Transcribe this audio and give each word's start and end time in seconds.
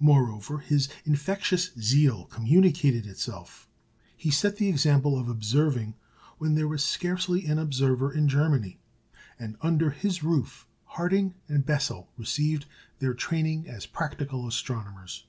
Moreover, 0.00 0.58
his 0.58 0.90
infectious 1.06 1.70
zeal 1.80 2.26
communicated 2.26 3.06
itself; 3.06 3.66
he 4.14 4.30
set 4.30 4.56
the 4.58 4.68
example 4.68 5.18
of 5.18 5.30
observing 5.30 5.94
when 6.36 6.54
there 6.54 6.68
was 6.68 6.84
scarcely 6.84 7.46
an 7.46 7.58
observer 7.58 8.12
in 8.12 8.28
Germany; 8.28 8.80
and 9.38 9.56
under 9.62 9.88
his 9.88 10.22
roof 10.22 10.66
Harding 10.84 11.36
and 11.48 11.64
Bessel 11.64 12.10
received 12.18 12.66
their 12.98 13.14
training 13.14 13.66
as 13.66 13.86
practical 13.86 14.46
astronomers. 14.46 15.24